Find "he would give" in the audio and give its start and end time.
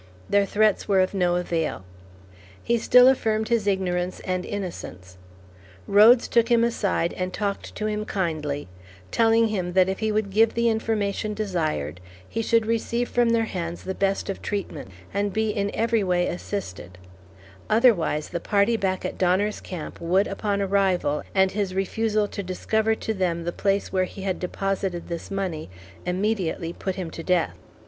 9.99-10.55